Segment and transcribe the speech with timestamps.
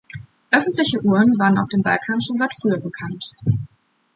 [0.49, 3.33] Öffentliche Uhren waren auf dem Balkan schon weit früher bekannt.